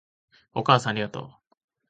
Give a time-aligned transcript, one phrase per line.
[0.55, 1.55] お母さんありがとう